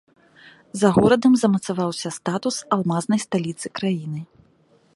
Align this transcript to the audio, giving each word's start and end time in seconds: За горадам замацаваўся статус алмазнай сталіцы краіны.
За 0.81 0.89
горадам 0.95 1.33
замацаваўся 1.41 2.09
статус 2.17 2.55
алмазнай 2.77 3.19
сталіцы 3.27 3.67
краіны. 3.81 4.19